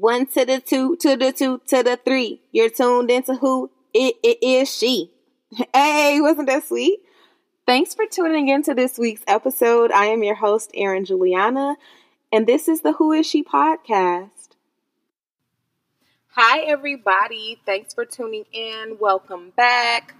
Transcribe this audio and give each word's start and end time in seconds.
One 0.00 0.26
to 0.26 0.44
the 0.44 0.60
two, 0.60 0.94
to 0.98 1.16
the 1.16 1.32
two, 1.32 1.60
to 1.66 1.82
the 1.82 1.96
three. 1.96 2.40
You're 2.52 2.70
tuned 2.70 3.10
into 3.10 3.34
who 3.34 3.72
it, 3.92 4.14
it 4.22 4.38
is 4.40 4.72
she. 4.72 5.10
Hey, 5.74 6.20
wasn't 6.20 6.46
that 6.46 6.68
sweet? 6.68 7.00
Thanks 7.66 7.94
for 7.94 8.06
tuning 8.06 8.48
in 8.48 8.62
to 8.62 8.74
this 8.74 8.96
week's 8.96 9.24
episode. 9.26 9.90
I 9.90 10.06
am 10.06 10.22
your 10.22 10.36
host, 10.36 10.70
Erin 10.72 11.04
Juliana, 11.04 11.74
and 12.32 12.46
this 12.46 12.68
is 12.68 12.82
the 12.82 12.92
Who 12.92 13.10
Is 13.10 13.26
She 13.26 13.42
podcast. 13.42 14.30
Hi, 16.28 16.60
everybody. 16.60 17.60
Thanks 17.66 17.92
for 17.92 18.04
tuning 18.04 18.44
in. 18.52 18.98
Welcome 19.00 19.52
back. 19.56 20.14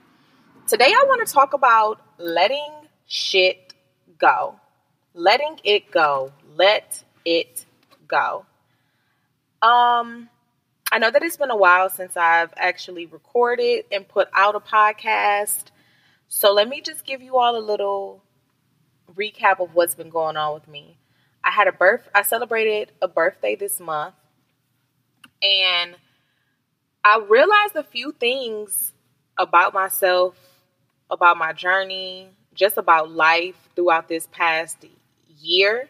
Today, 0.67 0.93
I 0.93 1.05
want 1.07 1.25
to 1.25 1.33
talk 1.33 1.53
about 1.53 2.01
letting 2.19 2.89
shit 3.07 3.75
go. 4.19 4.57
Letting 5.15 5.61
it 5.63 5.93
go. 5.93 6.33
Let 6.57 7.05
it 7.25 7.65
go. 8.09 8.45
Um, 9.63 10.29
I 10.91 10.99
know 10.99 11.11
that 11.11 11.23
it's 11.23 11.37
been 11.37 11.51
a 11.51 11.57
while 11.57 11.91
since 11.91 12.17
I've 12.17 12.53
actually 12.57 13.07
recorded 13.07 13.85
and 13.93 14.09
put 14.09 14.29
out 14.33 14.55
a 14.55 14.61
podcast. 14.61 15.67
So 16.29 16.53
let 16.53 16.69
me 16.69 16.81
just 16.81 17.05
give 17.05 17.21
you 17.21 17.37
all 17.37 17.57
a 17.57 17.61
little 17.61 18.23
recap 19.15 19.61
of 19.61 19.75
what's 19.75 19.95
been 19.95 20.11
going 20.11 20.37
on 20.37 20.55
with 20.55 20.69
me. 20.69 20.99
I 21.43 21.51
had 21.51 21.69
a 21.69 21.73
birth 21.73 22.09
I 22.15 22.23
celebrated 22.23 22.93
a 23.01 23.09
birthday 23.09 23.57
this 23.57 23.81
month 23.81 24.15
and 25.43 25.97
I 27.05 27.25
realized 27.29 27.77
a 27.77 27.85
few 27.85 28.13
things 28.13 28.93
about 29.39 29.73
myself, 29.73 30.37
about 31.11 31.39
my 31.39 31.53
journey, 31.53 32.29
just 32.55 32.77
about 32.77 33.11
life 33.11 33.57
throughout 33.75 34.09
this 34.09 34.29
past 34.31 34.85
year. 35.41 35.89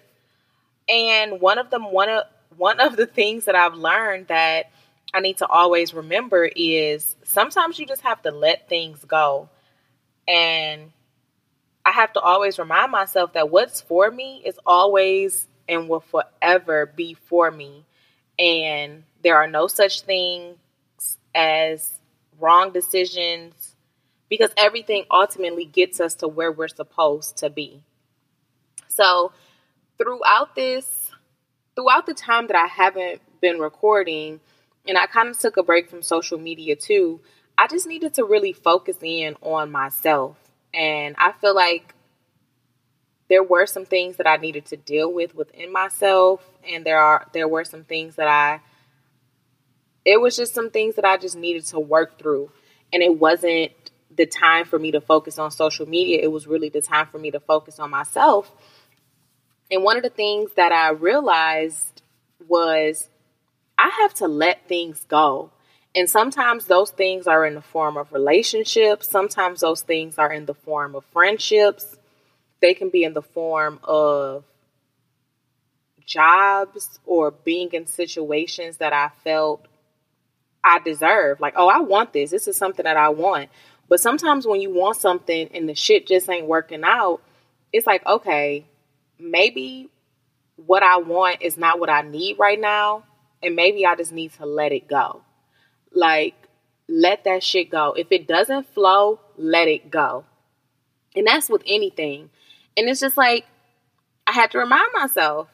And 0.88 1.40
one 1.40 1.58
of 1.58 1.70
them 1.70 1.92
one 1.92 2.08
of 2.08 2.24
one 2.58 2.80
of 2.80 2.96
the 2.96 3.06
things 3.06 3.46
that 3.46 3.54
I've 3.54 3.74
learned 3.74 4.28
that 4.28 4.70
I 5.14 5.20
need 5.20 5.38
to 5.38 5.46
always 5.46 5.94
remember 5.94 6.44
is 6.44 7.16
sometimes 7.24 7.78
you 7.78 7.86
just 7.86 8.02
have 8.02 8.20
to 8.22 8.30
let 8.30 8.68
things 8.68 9.02
go. 9.04 9.48
And 10.26 10.92
I 11.86 11.92
have 11.92 12.12
to 12.14 12.20
always 12.20 12.58
remind 12.58 12.92
myself 12.92 13.32
that 13.32 13.48
what's 13.48 13.80
for 13.80 14.10
me 14.10 14.42
is 14.44 14.58
always 14.66 15.46
and 15.68 15.88
will 15.88 16.00
forever 16.00 16.86
be 16.86 17.14
for 17.14 17.50
me. 17.50 17.84
And 18.38 19.04
there 19.22 19.36
are 19.36 19.48
no 19.48 19.68
such 19.68 20.02
things 20.02 20.56
as 21.34 21.92
wrong 22.38 22.72
decisions 22.72 23.74
because 24.28 24.50
everything 24.56 25.04
ultimately 25.10 25.64
gets 25.64 26.00
us 26.00 26.14
to 26.16 26.28
where 26.28 26.52
we're 26.52 26.68
supposed 26.68 27.38
to 27.38 27.48
be. 27.48 27.82
So, 28.88 29.32
throughout 29.96 30.54
this 30.54 30.97
throughout 31.78 32.06
the 32.06 32.14
time 32.14 32.48
that 32.48 32.56
I 32.56 32.66
haven't 32.66 33.22
been 33.40 33.60
recording, 33.60 34.40
and 34.88 34.98
I 34.98 35.06
kind 35.06 35.28
of 35.28 35.38
took 35.38 35.56
a 35.56 35.62
break 35.62 35.88
from 35.88 36.02
social 36.02 36.36
media 36.36 36.74
too, 36.74 37.20
I 37.56 37.68
just 37.68 37.86
needed 37.86 38.14
to 38.14 38.24
really 38.24 38.52
focus 38.52 38.96
in 39.00 39.36
on 39.42 39.70
myself. 39.70 40.36
And 40.74 41.14
I 41.18 41.30
feel 41.30 41.54
like 41.54 41.94
there 43.28 43.44
were 43.44 43.64
some 43.64 43.84
things 43.84 44.16
that 44.16 44.26
I 44.26 44.38
needed 44.38 44.66
to 44.66 44.76
deal 44.76 45.12
with 45.12 45.36
within 45.36 45.72
myself, 45.72 46.44
and 46.68 46.84
there 46.84 46.98
are 46.98 47.28
there 47.32 47.46
were 47.46 47.64
some 47.64 47.84
things 47.84 48.16
that 48.16 48.26
I 48.26 48.60
it 50.04 50.20
was 50.20 50.36
just 50.36 50.54
some 50.54 50.70
things 50.70 50.96
that 50.96 51.04
I 51.04 51.16
just 51.16 51.36
needed 51.36 51.64
to 51.66 51.78
work 51.78 52.18
through. 52.18 52.50
And 52.92 53.04
it 53.04 53.20
wasn't 53.20 53.70
the 54.16 54.26
time 54.26 54.64
for 54.64 54.80
me 54.80 54.90
to 54.90 55.00
focus 55.00 55.38
on 55.38 55.52
social 55.52 55.86
media. 55.86 56.18
It 56.22 56.32
was 56.32 56.48
really 56.48 56.70
the 56.70 56.82
time 56.82 57.06
for 57.06 57.20
me 57.20 57.30
to 57.30 57.38
focus 57.38 57.78
on 57.78 57.90
myself 57.90 58.50
and 59.70 59.82
one 59.82 59.96
of 59.96 60.02
the 60.02 60.10
things 60.10 60.52
that 60.56 60.72
I 60.72 60.90
realized 60.90 62.02
was 62.46 63.08
I 63.76 63.90
have 64.00 64.14
to 64.14 64.28
let 64.28 64.66
things 64.68 65.04
go. 65.08 65.50
And 65.94 66.08
sometimes 66.08 66.66
those 66.66 66.90
things 66.90 67.26
are 67.26 67.44
in 67.46 67.54
the 67.54 67.62
form 67.62 67.96
of 67.96 68.12
relationships, 68.12 69.08
sometimes 69.08 69.60
those 69.60 69.82
things 69.82 70.18
are 70.18 70.32
in 70.32 70.46
the 70.46 70.54
form 70.54 70.94
of 70.94 71.04
friendships, 71.06 71.96
they 72.60 72.74
can 72.74 72.90
be 72.90 73.04
in 73.04 73.14
the 73.14 73.22
form 73.22 73.80
of 73.84 74.44
jobs 76.04 76.98
or 77.04 77.30
being 77.30 77.70
in 77.72 77.86
situations 77.86 78.78
that 78.78 78.92
I 78.92 79.10
felt 79.24 79.66
I 80.64 80.78
deserve. 80.80 81.40
Like, 81.40 81.54
oh, 81.56 81.68
I 81.68 81.80
want 81.80 82.12
this. 82.12 82.30
This 82.30 82.48
is 82.48 82.56
something 82.56 82.84
that 82.84 82.96
I 82.96 83.10
want. 83.10 83.50
But 83.88 84.00
sometimes 84.00 84.46
when 84.46 84.60
you 84.60 84.70
want 84.70 84.96
something 84.96 85.48
and 85.54 85.68
the 85.68 85.74
shit 85.74 86.06
just 86.06 86.28
ain't 86.28 86.46
working 86.46 86.82
out, 86.84 87.20
it's 87.72 87.86
like, 87.86 88.04
okay, 88.06 88.64
maybe 89.18 89.90
what 90.56 90.82
I 90.82 90.98
want 90.98 91.42
is 91.42 91.56
not 91.56 91.78
what 91.78 91.90
I 91.90 92.02
need 92.02 92.38
right 92.38 92.60
now. 92.60 93.04
And 93.42 93.54
maybe 93.54 93.86
I 93.86 93.94
just 93.94 94.12
need 94.12 94.32
to 94.34 94.46
let 94.46 94.72
it 94.72 94.88
go. 94.88 95.22
Like, 95.92 96.34
let 96.88 97.24
that 97.24 97.42
shit 97.42 97.70
go. 97.70 97.92
If 97.96 98.10
it 98.10 98.26
doesn't 98.26 98.72
flow, 98.74 99.20
let 99.36 99.68
it 99.68 99.90
go. 99.90 100.24
And 101.14 101.26
that's 101.26 101.48
with 101.48 101.62
anything. 101.66 102.30
And 102.76 102.88
it's 102.88 103.00
just 103.00 103.16
like, 103.16 103.46
I 104.26 104.32
had 104.32 104.50
to 104.52 104.58
remind 104.58 104.92
myself 104.92 105.48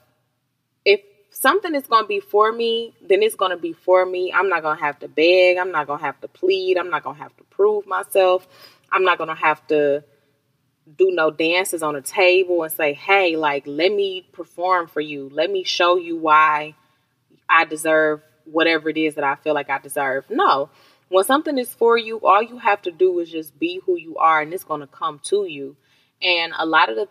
if 0.85 1.01
something 1.31 1.75
is 1.75 1.87
going 1.87 2.05
to 2.05 2.09
be 2.09 2.21
for 2.21 2.53
me, 2.53 2.95
then 3.07 3.23
it's 3.23 3.35
going 3.35 3.51
to 3.51 3.57
be 3.57 3.73
for 3.73 4.07
me. 4.07 4.33
I'm 4.33 4.49
not 4.49 4.63
going 4.63 4.79
to 4.79 4.85
have 4.85 4.99
to 5.01 5.09
beg. 5.09 5.59
I'm 5.59 5.71
not 5.71 5.87
going 5.87 5.99
to 5.99 6.05
have 6.05 6.21
to 6.23 6.29
plead. 6.29 6.79
I'm 6.79 6.91
not 6.91 7.05
going 7.05 7.17
to 7.17 7.23
have 7.23 7.37
to 7.37 7.45
prove 7.45 7.87
myself. 7.87 8.49
I'm 8.91 9.05
not 9.05 9.19
going 9.19 9.29
to 9.29 9.35
have 9.35 9.67
to 9.69 10.05
do 10.97 11.11
no 11.11 11.31
dances 11.31 11.83
on 11.83 11.97
a 11.97 12.03
table 12.03 12.63
and 12.63 12.73
say, 12.73 12.93
hey, 12.93 13.37
like, 13.37 13.65
let 13.67 13.93
me 13.93 14.27
perform 14.33 14.87
for 14.87 15.01
you. 15.01 15.31
Let 15.33 15.51
me 15.51 15.65
show 15.65 15.97
you 15.97 16.17
why 16.17 16.75
I 17.49 17.65
deserve 17.65 18.23
whatever 18.45 18.89
it 18.91 18.97
is 18.97 19.15
that 19.15 19.25
I 19.25 19.37
feel 19.37 19.55
like 19.55 19.71
I 19.71 19.79
deserve. 19.79 20.29
No. 20.29 20.69
When 21.09 21.25
something 21.25 21.59
is 21.59 21.73
for 21.73 21.97
you, 21.97 22.21
all 22.21 22.43
you 22.43 22.59
have 22.59 22.83
to 22.83 22.91
do 22.91 23.19
is 23.21 23.31
just 23.31 23.59
be 23.59 23.81
who 23.87 23.97
you 23.97 24.17
are 24.17 24.43
and 24.43 24.53
it's 24.53 24.65
going 24.65 24.81
to 24.81 24.87
come 24.87 25.21
to 25.25 25.47
you. 25.47 25.77
And 26.23 26.53
a 26.59 26.67
lot 26.67 26.91
of 26.91 26.97
the, 26.97 27.09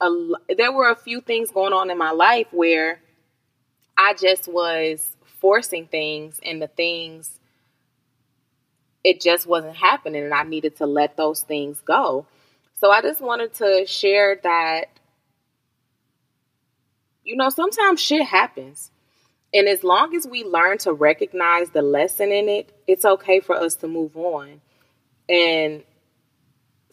a, 0.00 0.54
there 0.56 0.72
were 0.72 0.90
a 0.90 0.96
few 0.96 1.20
things 1.20 1.50
going 1.50 1.72
on 1.72 1.90
in 1.90 1.98
my 1.98 2.10
life 2.10 2.46
where 2.52 3.00
I 3.96 4.14
just 4.14 4.48
was 4.48 5.16
forcing 5.40 5.86
things 5.86 6.40
and 6.44 6.60
the 6.60 6.68
things, 6.68 7.38
it 9.02 9.20
just 9.20 9.46
wasn't 9.46 9.76
happening 9.76 10.24
and 10.24 10.34
I 10.34 10.42
needed 10.42 10.76
to 10.76 10.86
let 10.86 11.16
those 11.16 11.42
things 11.42 11.80
go. 11.80 12.26
So 12.80 12.90
I 12.90 13.02
just 13.02 13.20
wanted 13.20 13.52
to 13.56 13.84
share 13.86 14.40
that, 14.42 14.86
you 17.22 17.36
know, 17.36 17.50
sometimes 17.50 18.00
shit 18.00 18.26
happens. 18.26 18.90
And 19.52 19.68
as 19.68 19.84
long 19.84 20.16
as 20.16 20.26
we 20.26 20.44
learn 20.44 20.78
to 20.78 20.94
recognize 20.94 21.68
the 21.70 21.82
lesson 21.82 22.32
in 22.32 22.48
it, 22.48 22.72
it's 22.86 23.04
okay 23.04 23.40
for 23.40 23.54
us 23.54 23.74
to 23.76 23.88
move 23.88 24.16
on. 24.16 24.62
And 25.28 25.82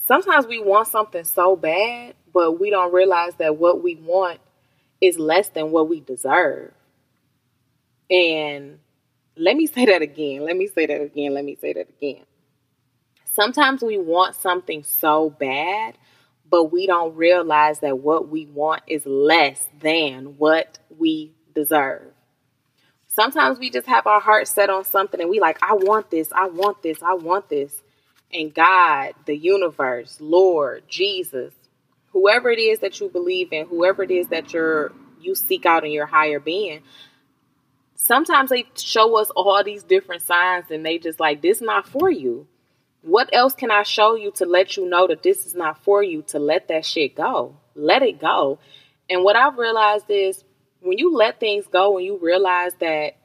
sometimes 0.06 0.46
we 0.46 0.60
want 0.60 0.90
something 0.90 1.24
so 1.24 1.56
bad, 1.56 2.16
but 2.34 2.60
we 2.60 2.70
don't 2.70 2.94
realize 2.94 3.36
that 3.36 3.56
what 3.56 3.82
we 3.82 3.96
want 3.96 4.40
is 5.00 5.18
less 5.18 5.48
than 5.50 5.72
what 5.72 5.88
we 5.88 6.02
deserve. 6.02 6.74
And 8.10 8.80
let 9.38 9.56
me 9.56 9.68
say 9.68 9.86
that 9.86 10.02
again. 10.02 10.44
Let 10.44 10.58
me 10.58 10.68
say 10.68 10.86
that 10.86 11.00
again. 11.02 11.34
Let 11.34 11.46
me 11.46 11.56
say 11.56 11.72
that 11.74 11.88
again. 11.88 12.26
Sometimes 13.38 13.84
we 13.84 14.00
want 14.00 14.34
something 14.34 14.82
so 14.82 15.30
bad, 15.30 15.96
but 16.50 16.72
we 16.72 16.88
don't 16.88 17.16
realize 17.16 17.82
that 17.82 18.00
what 18.00 18.30
we 18.30 18.48
want 18.48 18.82
is 18.88 19.06
less 19.06 19.70
than 19.80 20.40
what 20.40 20.80
we 20.98 21.36
deserve. 21.54 22.12
Sometimes 23.06 23.60
we 23.60 23.70
just 23.70 23.86
have 23.86 24.08
our 24.08 24.20
heart 24.20 24.48
set 24.48 24.72
on 24.72 24.86
something 24.86 25.22
and 25.22 25.30
we 25.30 25.40
like, 25.40 25.60
I 25.62 25.76
want 25.76 26.10
this, 26.10 26.32
I 26.32 26.48
want 26.48 26.82
this, 26.82 27.04
I 27.04 27.14
want 27.14 27.48
this. 27.48 27.80
And 28.34 28.52
God, 28.52 29.14
the 29.28 29.38
universe, 29.38 30.18
Lord, 30.20 30.86
Jesus, 30.88 31.54
whoever 32.14 32.50
it 32.50 32.58
is 32.58 32.80
that 32.80 33.00
you 33.00 33.08
believe 33.08 33.54
in, 33.54 33.68
whoever 33.68 34.02
it 34.02 34.10
is 34.10 34.30
that 34.30 34.52
you're 34.52 34.94
you 35.22 35.36
seek 35.36 35.68
out 35.68 35.86
in 35.86 35.92
your 35.92 36.08
higher 36.08 36.40
being, 36.40 36.82
sometimes 37.94 38.50
they 38.50 38.66
show 38.74 39.16
us 39.20 39.30
all 39.36 39.64
these 39.64 39.84
different 39.84 40.24
signs 40.24 40.72
and 40.72 40.84
they 40.84 40.98
just 40.98 41.20
like 41.20 41.44
this 41.44 41.62
not 41.62 41.88
for 41.88 42.10
you 42.10 42.48
what 43.08 43.30
else 43.32 43.54
can 43.54 43.72
I 43.72 43.84
show 43.84 44.16
you 44.16 44.32
to 44.32 44.46
let 44.46 44.76
you 44.76 44.88
know 44.88 45.08
that 45.08 45.24
this 45.24 45.46
is 45.46 45.56
not 45.56 45.82
for 45.84 46.04
you 46.04 46.24
to 46.24 46.40
let 46.40 46.68
that 46.68 46.86
shit 46.86 47.16
go? 47.16 47.56
Let 47.74 48.04
it 48.04 48.20
go. 48.20 48.60
And 49.10 49.24
what 49.24 49.38
I've 49.38 49.58
realized 49.58 50.10
is 50.10 50.44
when 50.82 50.98
you 50.98 51.16
let 51.16 51.40
things 51.40 51.66
go 51.68 51.96
and 51.98 52.06
you 52.06 52.20
realize 52.22 52.74
that 52.82 53.16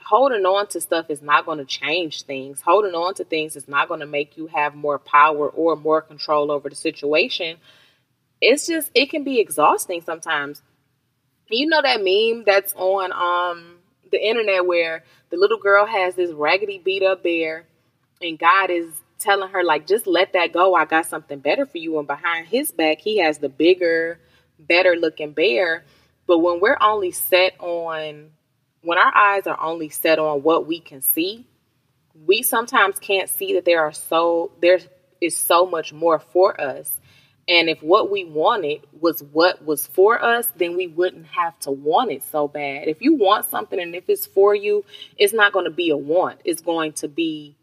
holding 0.00 0.44
on 0.44 0.66
to 0.68 0.80
stuff 0.80 1.08
is 1.08 1.22
not 1.22 1.46
going 1.46 1.58
to 1.58 1.64
change 1.64 2.22
things, 2.22 2.60
holding 2.60 2.94
on 2.94 3.14
to 3.14 3.24
things 3.24 3.54
is 3.54 3.68
not 3.68 3.86
going 3.86 4.00
to 4.00 4.06
make 4.06 4.36
you 4.36 4.48
have 4.48 4.74
more 4.74 4.98
power 4.98 5.48
or 5.48 5.76
more 5.76 6.02
control 6.02 6.50
over 6.50 6.68
the 6.68 6.74
situation. 6.74 7.58
It's 8.40 8.66
just, 8.66 8.90
it 8.92 9.08
can 9.08 9.22
be 9.22 9.38
exhausting 9.38 10.02
sometimes. 10.02 10.62
You 11.48 11.66
know 11.66 11.80
that 11.80 12.02
meme 12.02 12.42
that's 12.44 12.74
on 12.74 13.12
um 13.12 13.76
the 14.10 14.20
internet 14.20 14.66
where 14.66 15.04
the 15.30 15.36
little 15.36 15.58
girl 15.58 15.86
has 15.86 16.16
this 16.16 16.32
raggedy 16.32 16.78
beat 16.78 17.04
up 17.04 17.22
bear 17.22 17.66
and 18.24 18.38
God 18.38 18.70
is 18.70 18.92
telling 19.18 19.50
her 19.50 19.62
like 19.62 19.86
just 19.86 20.06
let 20.06 20.32
that 20.34 20.52
go 20.52 20.74
i 20.74 20.84
got 20.84 21.06
something 21.06 21.38
better 21.38 21.64
for 21.64 21.78
you 21.78 21.98
and 21.98 22.06
behind 22.06 22.46
his 22.46 22.72
back 22.72 23.00
he 23.00 23.20
has 23.20 23.38
the 23.38 23.48
bigger 23.48 24.18
better 24.58 24.96
looking 24.96 25.32
bear 25.32 25.84
but 26.26 26.40
when 26.40 26.60
we're 26.60 26.76
only 26.80 27.12
set 27.12 27.54
on 27.60 28.30
when 28.84 28.98
our 28.98 29.14
eyes 29.14 29.46
are 29.46 29.60
only 29.60 29.88
set 29.88 30.18
on 30.18 30.42
what 30.42 30.66
we 30.66 30.78
can 30.78 31.00
see, 31.00 31.46
we 32.26 32.42
sometimes 32.42 32.98
can't 32.98 33.28
see 33.28 33.54
that 33.54 33.64
there 33.64 33.82
are 33.82 33.92
so 33.92 34.52
there 34.60 34.78
is 35.20 35.36
so 35.36 35.66
much 35.66 35.92
more 35.92 36.18
for 36.18 36.60
us. 36.60 37.00
And 37.46 37.68
if 37.68 37.82
what 37.82 38.10
we 38.10 38.24
wanted 38.24 38.86
was 38.98 39.22
what 39.22 39.64
was 39.64 39.86
for 39.86 40.22
us, 40.22 40.50
then 40.56 40.76
we 40.76 40.86
wouldn't 40.86 41.26
have 41.26 41.58
to 41.60 41.70
want 41.70 42.10
it 42.10 42.22
so 42.22 42.48
bad. 42.48 42.88
If 42.88 43.02
you 43.02 43.14
want 43.14 43.46
something 43.46 43.78
and 43.78 43.94
if 43.94 44.08
it's 44.08 44.26
for 44.26 44.54
you, 44.54 44.84
it's 45.18 45.34
not 45.34 45.52
going 45.52 45.66
to 45.66 45.70
be 45.70 45.90
a 45.90 45.96
want. 45.96 46.40
It's 46.44 46.62
going 46.62 46.92
to 46.94 47.08
be 47.08 47.56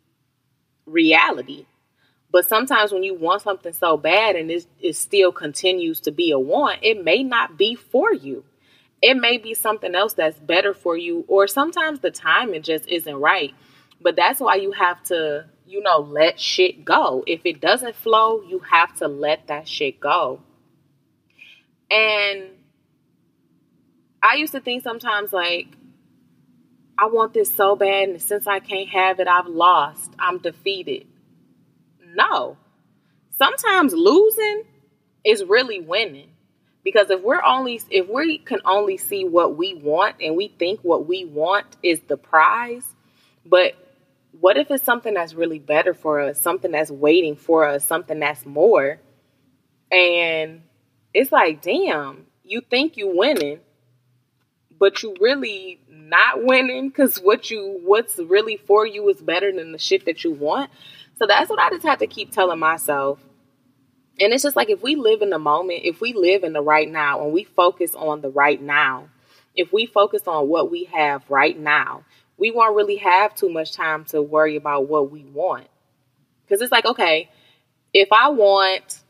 reality. 0.92 1.66
But 2.32 2.48
sometimes 2.48 2.92
when 2.92 3.04
you 3.04 3.14
want 3.14 3.42
something 3.42 3.74
so 3.74 3.98
bad 3.98 4.36
and 4.36 4.50
it, 4.50 4.66
it 4.80 4.96
still 4.96 5.32
continues 5.32 6.00
to 6.02 6.12
be 6.12 6.32
a 6.32 6.40
want, 6.40 6.80
it 6.82 7.04
may 7.04 7.24
not 7.24 7.58
be 7.58 7.76
for 7.76 8.14
you. 8.14 8.46
It 9.02 9.16
may 9.16 9.38
be 9.38 9.54
something 9.54 9.96
else 9.96 10.14
that's 10.14 10.40
better 10.40 10.74
for 10.74 10.96
you, 10.96 11.26
or 11.28 11.48
sometimes 11.48 12.00
the 12.00 12.12
timing 12.12 12.62
just 12.62 12.88
isn't 12.88 13.16
right. 13.16 13.54
But 14.00 14.16
that's 14.16 14.40
why 14.40 14.56
you 14.56 14.72
have 14.72 15.02
to, 15.06 15.46
you 15.66 15.82
know, 15.82 16.00
let 16.00 16.40
shit 16.40 16.86
go. 16.86 17.24
If 17.28 17.46
it 17.46 17.60
doesn't 17.60 17.96
flow, 17.96 18.42
you 18.44 18.60
have 18.60 18.96
to 18.98 19.08
let 19.08 19.48
that 19.48 19.68
shit 19.68 20.00
go. 20.00 20.42
And 21.90 22.44
I 24.24 24.36
used 24.36 24.54
to 24.54 24.60
think 24.62 24.84
sometimes 24.84 25.34
like, 25.34 25.68
I 27.02 27.06
want 27.06 27.34
this 27.34 27.52
so 27.56 27.76
bad, 27.76 28.10
and 28.10 28.22
since 28.22 28.46
I 28.46 28.60
can't 28.60 28.88
have 28.90 29.20
it, 29.20 29.28
I've 29.28 29.48
lost. 29.48 30.14
I'm 30.20 30.38
defeated. 30.38 31.08
No. 32.14 32.58
Sometimes 33.40 33.92
losing 33.94 34.66
is 35.26 35.44
really 35.44 35.82
winning. 35.82 36.30
Because 36.84 37.10
if 37.10 37.22
we're 37.22 37.42
only 37.42 37.82
if 37.90 38.08
we 38.08 38.38
can 38.38 38.60
only 38.66 38.98
see 38.98 39.26
what 39.26 39.58
we 39.58 39.74
want 39.74 40.18
and 40.22 40.36
we 40.36 40.48
think 40.48 40.82
what 40.82 41.08
we 41.08 41.26
want 41.26 41.66
is 41.82 42.00
the 42.02 42.18
prize, 42.18 42.86
but 43.48 43.74
what 44.40 44.58
if 44.58 44.70
it's 44.70 44.84
something 44.84 45.16
that's 45.16 45.34
really 45.34 45.60
better 45.60 45.96
for 45.96 46.20
us, 46.20 46.40
something 46.40 46.72
that's 46.72 46.92
waiting 46.92 47.36
for 47.36 47.66
us, 47.66 47.84
something 47.84 48.20
that's 48.20 48.46
more? 48.46 49.00
And 49.92 50.62
it's 51.16 51.32
like, 51.32 51.64
damn, 51.64 52.28
you 52.44 52.62
think 52.62 52.96
you 52.96 53.16
winning, 53.16 53.60
but 54.82 55.04
you 55.04 55.16
really 55.22 55.80
not 55.88 56.44
winning 56.44 56.90
because 56.90 57.18
what 57.18 57.52
you 57.52 57.80
what's 57.84 58.18
really 58.18 58.58
for 58.58 58.84
you 58.84 59.08
is 59.10 59.22
better 59.22 59.52
than 59.52 59.74
the 59.74 59.78
shit 59.78 60.06
that 60.06 60.24
you 60.24 60.32
want. 60.32 60.72
So 61.20 61.28
that's 61.28 61.52
what 61.52 61.60
I 61.60 61.70
just 61.70 61.86
have 61.86 62.00
to 62.00 62.08
keep 62.08 62.32
telling 62.32 62.58
myself. 62.58 63.20
And 64.20 64.34
it's 64.34 64.42
just 64.42 64.56
like 64.56 64.72
if 64.72 64.82
we 64.82 64.96
live 64.96 65.22
in 65.22 65.30
the 65.30 65.38
moment, 65.38 65.82
if 65.84 66.02
we 66.02 66.14
live 66.14 66.44
in 66.44 66.54
the 66.54 66.64
right 66.64 66.90
now 66.90 67.24
and 67.24 67.32
we 67.32 67.44
focus 67.44 67.94
on 67.94 68.22
the 68.22 68.32
right 68.32 68.60
now, 68.60 69.10
if 69.56 69.72
we 69.72 69.86
focus 69.86 70.24
on 70.26 70.50
what 70.50 70.72
we 70.72 70.86
have 70.86 71.30
right 71.30 71.58
now, 71.58 72.04
we 72.40 72.50
won't 72.50 72.76
really 72.76 72.98
have 72.98 73.36
too 73.36 73.50
much 73.50 73.74
time 73.74 74.06
to 74.06 74.20
worry 74.20 74.56
about 74.56 74.88
what 74.88 75.12
we 75.12 75.26
want. 75.26 75.68
Because 76.44 76.60
it's 76.60 76.72
like, 76.72 76.86
okay, 76.86 77.30
if 77.94 78.12
I 78.12 78.30
want 78.30 79.01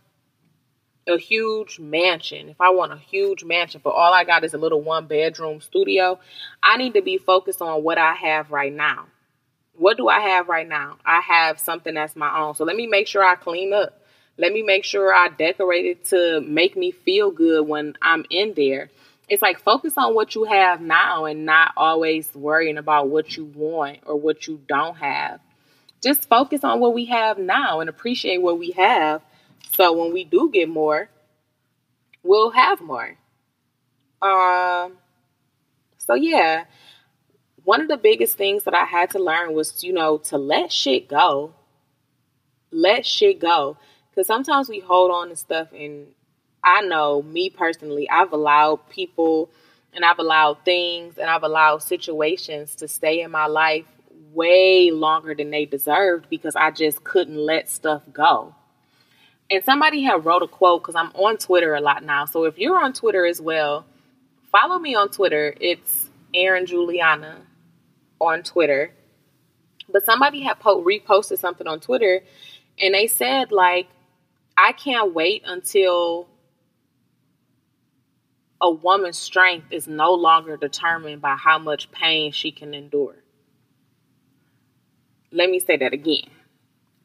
a 1.07 1.17
huge 1.17 1.79
mansion, 1.79 2.49
if 2.49 2.61
I 2.61 2.69
want 2.69 2.93
a 2.93 2.97
huge 2.97 3.43
mansion, 3.43 3.81
but 3.83 3.91
all 3.91 4.13
I 4.13 4.23
got 4.23 4.43
is 4.43 4.53
a 4.53 4.57
little 4.57 4.81
one 4.81 5.07
bedroom 5.07 5.61
studio, 5.61 6.19
I 6.61 6.77
need 6.77 6.93
to 6.93 7.01
be 7.01 7.17
focused 7.17 7.61
on 7.61 7.83
what 7.83 7.97
I 7.97 8.13
have 8.13 8.51
right 8.51 8.73
now 8.73 9.07
what 9.81 9.97
do 9.97 10.07
I 10.07 10.19
have 10.19 10.47
right 10.47 10.67
now? 10.67 10.97
I 11.05 11.21
have 11.21 11.59
something 11.59 11.95
that's 11.95 12.15
my 12.15 12.39
own. 12.39 12.55
So 12.55 12.65
let 12.65 12.75
me 12.75 12.85
make 12.85 13.07
sure 13.07 13.23
I 13.23 13.35
clean 13.35 13.73
up. 13.73 13.99
Let 14.37 14.53
me 14.53 14.61
make 14.61 14.83
sure 14.83 15.13
I 15.13 15.29
decorate 15.29 15.85
it 15.85 16.05
to 16.05 16.39
make 16.41 16.77
me 16.77 16.91
feel 16.91 17.31
good 17.31 17.67
when 17.67 17.95
I'm 18.01 18.25
in 18.29 18.53
there. 18.55 18.89
It's 19.27 19.41
like 19.41 19.59
focus 19.59 19.93
on 19.97 20.13
what 20.13 20.35
you 20.35 20.43
have 20.43 20.81
now 20.81 21.25
and 21.25 21.45
not 21.45 21.73
always 21.77 22.33
worrying 22.35 22.77
about 22.77 23.09
what 23.09 23.35
you 23.35 23.45
want 23.45 23.99
or 24.05 24.15
what 24.15 24.47
you 24.47 24.61
don't 24.67 24.97
have. 24.97 25.39
Just 26.03 26.29
focus 26.29 26.63
on 26.63 26.79
what 26.79 26.93
we 26.93 27.05
have 27.05 27.37
now 27.37 27.79
and 27.79 27.89
appreciate 27.89 28.41
what 28.41 28.59
we 28.59 28.71
have. 28.71 29.21
So 29.73 29.93
when 29.93 30.13
we 30.13 30.23
do 30.23 30.49
get 30.51 30.69
more, 30.69 31.09
we'll 32.23 32.51
have 32.51 32.81
more. 32.81 33.17
Um 34.21 34.97
so 35.97 36.15
yeah, 36.15 36.65
one 37.63 37.81
of 37.81 37.87
the 37.87 37.97
biggest 37.97 38.37
things 38.37 38.63
that 38.63 38.73
I 38.73 38.85
had 38.85 39.11
to 39.11 39.19
learn 39.19 39.53
was, 39.53 39.83
you 39.83 39.93
know, 39.93 40.17
to 40.17 40.37
let 40.37 40.71
shit 40.71 41.07
go. 41.07 41.53
Let 42.71 43.05
shit 43.05 43.39
go. 43.39 43.77
Because 44.09 44.27
sometimes 44.27 44.67
we 44.67 44.79
hold 44.79 45.11
on 45.11 45.29
to 45.29 45.35
stuff, 45.35 45.69
and 45.73 46.07
I 46.63 46.81
know 46.81 47.21
me 47.21 47.49
personally, 47.49 48.09
I've 48.09 48.33
allowed 48.33 48.89
people 48.89 49.49
and 49.93 50.05
I've 50.05 50.19
allowed 50.19 50.63
things 50.63 51.17
and 51.17 51.29
I've 51.29 51.43
allowed 51.43 51.79
situations 51.79 52.75
to 52.75 52.87
stay 52.87 53.21
in 53.21 53.31
my 53.31 53.47
life 53.47 53.85
way 54.31 54.91
longer 54.91 55.35
than 55.35 55.51
they 55.51 55.65
deserved 55.65 56.29
because 56.29 56.55
I 56.55 56.71
just 56.71 57.03
couldn't 57.03 57.37
let 57.37 57.69
stuff 57.69 58.03
go. 58.13 58.55
And 59.51 59.63
somebody 59.65 60.01
had 60.01 60.25
wrote 60.25 60.43
a 60.43 60.47
quote 60.47 60.81
because 60.81 60.95
I'm 60.95 61.11
on 61.13 61.37
Twitter 61.37 61.75
a 61.75 61.81
lot 61.81 62.05
now. 62.05 62.23
So 62.23 62.45
if 62.45 62.57
you're 62.57 62.81
on 62.81 62.93
Twitter 62.93 63.25
as 63.25 63.41
well, 63.41 63.85
follow 64.49 64.79
me 64.79 64.95
on 64.95 65.09
Twitter. 65.09 65.53
It's 65.59 66.09
Erin 66.33 66.65
Juliana 66.65 67.41
on 68.21 68.43
Twitter. 68.43 68.93
But 69.89 70.05
somebody 70.05 70.41
had 70.41 70.57
po- 70.59 70.81
reposted 70.81 71.37
something 71.37 71.67
on 71.67 71.81
Twitter 71.81 72.21
and 72.79 72.93
they 72.93 73.07
said, 73.07 73.51
like, 73.51 73.89
I 74.55 74.71
can't 74.71 75.13
wait 75.13 75.43
until 75.45 76.29
a 78.61 78.71
woman's 78.71 79.17
strength 79.17 79.67
is 79.71 79.85
no 79.85 80.13
longer 80.13 80.55
determined 80.55 81.21
by 81.21 81.35
how 81.35 81.59
much 81.59 81.91
pain 81.91 82.31
she 82.31 82.51
can 82.51 82.73
endure. 82.73 83.15
Let 85.33 85.49
me 85.49 85.59
say 85.59 85.75
that 85.77 85.91
again. 85.91 86.29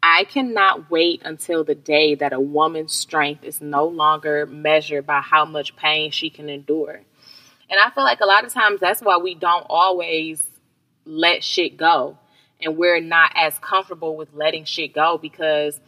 I 0.03 0.25
cannot 0.25 0.91
wait 0.91 1.23
until 1.25 1.65
the 1.65 1.75
day 1.75 2.15
that 2.15 2.33
a 2.33 2.41
woman's 2.41 2.95
strength 2.95 3.45
is 3.45 3.61
no 3.61 3.87
longer 3.87 4.47
measured 4.47 5.07
by 5.07 5.21
how 5.21 5.45
much 5.45 5.77
pain 5.77 6.11
she 6.11 6.31
can 6.31 6.49
endure. 6.49 7.03
And 7.69 7.81
I 7.81 7.91
feel 7.91 8.05
like 8.05 8.21
a 8.21 8.27
lot 8.27 8.45
of 8.45 8.53
times 8.53 8.81
that's 8.81 9.03
why 9.03 9.17
we 9.17 9.35
don't 9.35 9.67
always 9.69 10.47
let 11.05 11.43
shit 11.43 11.77
go. 11.77 12.19
And 12.61 12.77
we're 12.77 13.01
not 13.01 13.33
as 13.35 13.59
comfortable 13.59 14.17
with 14.17 14.33
letting 14.33 14.65
shit 14.65 14.95
go 14.95 15.19
because 15.19 15.81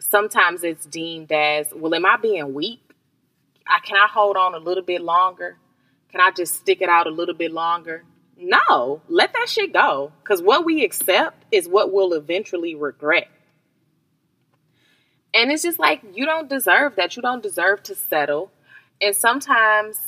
sometimes 0.00 0.64
it's 0.64 0.86
deemed 0.86 1.30
as, 1.30 1.68
well, 1.74 1.94
am 1.94 2.06
I 2.06 2.16
being 2.16 2.54
weak? 2.54 2.80
I 3.66 3.80
can 3.84 3.96
I 3.96 4.06
hold 4.08 4.36
on 4.36 4.54
a 4.54 4.58
little 4.58 4.82
bit 4.82 5.02
longer? 5.02 5.58
Can 6.10 6.20
I 6.20 6.30
just 6.30 6.56
stick 6.56 6.80
it 6.80 6.88
out 6.88 7.06
a 7.06 7.10
little 7.10 7.34
bit 7.34 7.52
longer? 7.52 8.04
No, 8.38 9.02
let 9.08 9.32
that 9.32 9.48
shit 9.48 9.72
go. 9.72 10.12
Because 10.22 10.40
what 10.40 10.64
we 10.64 10.84
accept 10.84 11.44
is 11.50 11.68
what 11.68 11.92
we'll 11.92 12.12
eventually 12.12 12.74
regret. 12.74 13.28
And 15.34 15.50
it's 15.50 15.62
just 15.62 15.78
like, 15.78 16.02
you 16.14 16.24
don't 16.24 16.48
deserve 16.48 16.96
that. 16.96 17.16
You 17.16 17.22
don't 17.22 17.42
deserve 17.42 17.82
to 17.84 17.94
settle. 17.94 18.50
And 19.00 19.14
sometimes 19.14 19.98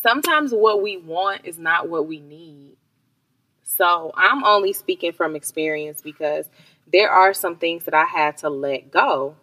sometimes 0.00 0.52
what 0.52 0.80
we 0.82 0.96
want 0.96 1.42
is 1.44 1.58
not 1.58 1.88
what 1.88 2.06
we 2.06 2.20
need. 2.20 2.76
So 3.64 4.12
I'm 4.14 4.44
only 4.44 4.72
speaking 4.72 5.12
from 5.12 5.36
experience 5.36 6.00
because 6.00 6.48
there 6.90 7.10
are 7.10 7.34
some 7.34 7.56
things 7.56 7.84
that 7.84 7.94
I 7.94 8.04
had 8.04 8.38
to 8.38 8.48
let 8.48 8.90
go. 8.90 9.34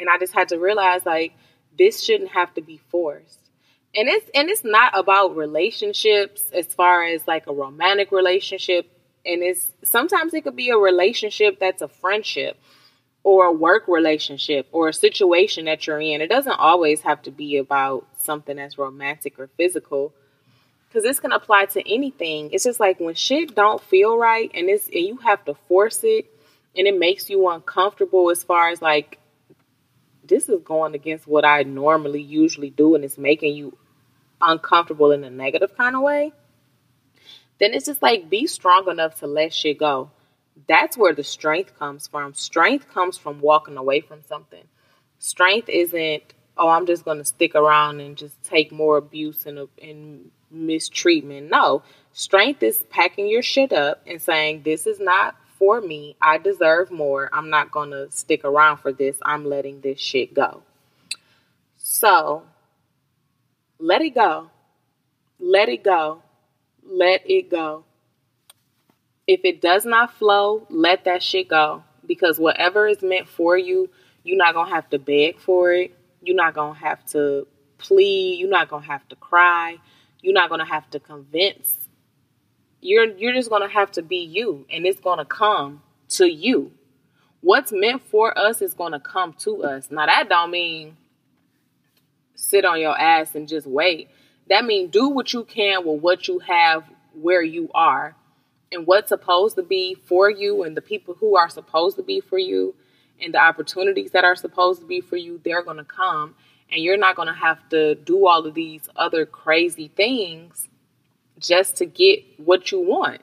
And 0.00 0.08
I 0.08 0.18
just 0.18 0.32
had 0.32 0.48
to 0.48 0.58
realize 0.58 1.04
like 1.04 1.34
this 1.78 2.02
shouldn't 2.02 2.32
have 2.32 2.54
to 2.54 2.60
be 2.60 2.78
forced. 2.90 3.47
And 3.94 4.08
it's 4.08 4.30
and 4.34 4.48
it's 4.48 4.64
not 4.64 4.96
about 4.98 5.36
relationships 5.36 6.50
as 6.52 6.66
far 6.66 7.04
as 7.04 7.26
like 7.26 7.46
a 7.46 7.52
romantic 7.52 8.12
relationship 8.12 8.90
and 9.24 9.42
it's 9.42 9.70
sometimes 9.84 10.34
it 10.34 10.44
could 10.44 10.56
be 10.56 10.70
a 10.70 10.76
relationship 10.76 11.58
that's 11.58 11.82
a 11.82 11.88
friendship 11.88 12.56
or 13.22 13.46
a 13.46 13.52
work 13.52 13.84
relationship 13.88 14.66
or 14.72 14.88
a 14.88 14.92
situation 14.92 15.66
that 15.66 15.86
you're 15.86 16.00
in. 16.00 16.20
It 16.20 16.28
doesn't 16.28 16.58
always 16.58 17.02
have 17.02 17.22
to 17.22 17.30
be 17.30 17.56
about 17.56 18.06
something 18.18 18.56
that's 18.56 18.78
romantic 18.78 19.38
or 19.38 19.48
physical 19.56 20.12
because 20.88 21.02
this 21.02 21.20
can 21.20 21.32
apply 21.32 21.66
to 21.66 21.92
anything. 21.92 22.50
It's 22.52 22.64
just 22.64 22.80
like 22.80 23.00
when 23.00 23.14
shit 23.14 23.54
don't 23.54 23.82
feel 23.82 24.16
right 24.16 24.50
and 24.54 24.68
it's 24.68 24.86
and 24.86 25.04
you 25.04 25.16
have 25.18 25.44
to 25.44 25.54
force 25.54 26.00
it 26.04 26.26
and 26.76 26.86
it 26.86 26.98
makes 26.98 27.28
you 27.28 27.48
uncomfortable 27.48 28.30
as 28.30 28.42
far 28.42 28.70
as 28.70 28.80
like 28.80 29.17
this 30.28 30.48
is 30.48 30.60
going 30.62 30.94
against 30.94 31.26
what 31.26 31.44
I 31.44 31.62
normally 31.62 32.22
usually 32.22 32.70
do 32.70 32.94
and 32.94 33.04
it's 33.04 33.18
making 33.18 33.56
you 33.56 33.76
uncomfortable 34.40 35.10
in 35.10 35.24
a 35.24 35.30
negative 35.30 35.76
kind 35.76 35.96
of 35.96 36.02
way. 36.02 36.32
Then 37.58 37.74
it's 37.74 37.86
just 37.86 38.02
like 38.02 38.30
be 38.30 38.46
strong 38.46 38.88
enough 38.88 39.16
to 39.16 39.26
let 39.26 39.52
shit 39.52 39.78
go 39.78 40.10
that's 40.66 40.96
where 40.96 41.14
the 41.14 41.24
strength 41.24 41.78
comes 41.78 42.06
from. 42.06 42.34
Strength 42.34 42.88
comes 42.88 43.16
from 43.16 43.40
walking 43.40 43.76
away 43.76 44.00
from 44.00 44.22
something. 44.22 44.64
Strength 45.18 45.68
isn't, 45.68 46.22
oh, 46.56 46.68
I'm 46.68 46.86
just 46.86 47.04
going 47.04 47.18
to 47.18 47.24
stick 47.24 47.54
around 47.54 48.00
and 48.00 48.16
just 48.16 48.42
take 48.42 48.72
more 48.72 48.96
abuse 48.96 49.46
and, 49.46 49.68
and 49.80 50.30
mistreatment. 50.50 51.50
No, 51.50 51.82
strength 52.12 52.62
is 52.62 52.82
packing 52.90 53.28
your 53.28 53.42
shit 53.42 53.72
up 53.72 54.02
and 54.06 54.20
saying, 54.20 54.62
this 54.64 54.86
is 54.86 54.98
not 54.98 55.36
for 55.58 55.80
me. 55.80 56.16
I 56.22 56.38
deserve 56.38 56.90
more. 56.90 57.28
I'm 57.32 57.50
not 57.50 57.70
going 57.70 57.90
to 57.90 58.10
stick 58.10 58.44
around 58.44 58.78
for 58.78 58.92
this. 58.92 59.16
I'm 59.22 59.44
letting 59.44 59.80
this 59.80 59.98
shit 59.98 60.34
go. 60.34 60.62
So, 61.76 62.44
let 63.78 64.02
it 64.02 64.14
go. 64.14 64.50
Let 65.40 65.68
it 65.68 65.82
go. 65.84 66.22
Let 66.84 67.28
it 67.28 67.50
go. 67.50 67.84
If 69.26 69.40
it 69.44 69.60
does 69.60 69.84
not 69.84 70.14
flow, 70.14 70.66
let 70.70 71.04
that 71.04 71.22
shit 71.22 71.48
go. 71.48 71.84
Because 72.06 72.38
whatever 72.38 72.86
is 72.86 73.02
meant 73.02 73.28
for 73.28 73.58
you, 73.58 73.90
you're 74.24 74.38
not 74.38 74.54
going 74.54 74.68
to 74.68 74.74
have 74.74 74.88
to 74.90 74.98
beg 74.98 75.38
for 75.38 75.72
it. 75.72 75.94
You're 76.22 76.36
not 76.36 76.54
going 76.54 76.74
to 76.74 76.80
have 76.80 77.04
to 77.06 77.46
plead. 77.76 78.38
You're 78.38 78.50
not 78.50 78.68
going 78.68 78.82
to 78.82 78.88
have 78.88 79.06
to 79.08 79.16
cry. 79.16 79.78
You're 80.20 80.34
not 80.34 80.48
going 80.48 80.60
to 80.60 80.66
have 80.66 80.88
to 80.90 81.00
convince. 81.00 81.74
You're 82.80 83.06
you're 83.16 83.34
just 83.34 83.50
going 83.50 83.66
to 83.66 83.74
have 83.74 83.90
to 83.92 84.02
be 84.02 84.18
you 84.18 84.66
and 84.70 84.86
it's 84.86 85.00
going 85.00 85.18
to 85.18 85.24
come 85.24 85.82
to 86.10 86.26
you. 86.26 86.72
What's 87.40 87.72
meant 87.72 88.02
for 88.02 88.36
us 88.36 88.62
is 88.62 88.74
going 88.74 88.92
to 88.92 89.00
come 89.00 89.32
to 89.40 89.62
us. 89.64 89.90
Now 89.90 90.06
that 90.06 90.28
don't 90.28 90.50
mean 90.50 90.96
sit 92.34 92.64
on 92.64 92.80
your 92.80 92.98
ass 92.98 93.34
and 93.34 93.48
just 93.48 93.66
wait. 93.66 94.08
That 94.48 94.64
means 94.64 94.90
do 94.90 95.08
what 95.08 95.32
you 95.32 95.44
can 95.44 95.84
with 95.84 96.00
what 96.00 96.28
you 96.28 96.38
have 96.40 96.84
where 97.14 97.42
you 97.42 97.70
are 97.74 98.14
and 98.72 98.86
what's 98.86 99.08
supposed 99.08 99.56
to 99.56 99.62
be 99.62 99.94
for 99.94 100.30
you 100.30 100.62
and 100.62 100.76
the 100.76 100.82
people 100.82 101.14
who 101.14 101.36
are 101.36 101.48
supposed 101.48 101.96
to 101.96 102.02
be 102.02 102.20
for 102.20 102.38
you 102.38 102.74
and 103.20 103.34
the 103.34 103.38
opportunities 103.38 104.12
that 104.12 104.24
are 104.24 104.36
supposed 104.36 104.80
to 104.80 104.86
be 104.86 105.00
for 105.00 105.16
you, 105.16 105.40
they're 105.44 105.62
going 105.62 105.78
to 105.78 105.84
come. 105.84 106.34
And 106.70 106.82
you're 106.82 106.98
not 106.98 107.16
going 107.16 107.28
to 107.28 107.34
have 107.34 107.66
to 107.70 107.94
do 107.94 108.26
all 108.26 108.46
of 108.46 108.54
these 108.54 108.88
other 108.94 109.24
crazy 109.24 109.88
things 109.88 110.67
just 111.38 111.76
to 111.76 111.86
get 111.86 112.20
what 112.38 112.72
you 112.72 112.80
want. 112.80 113.20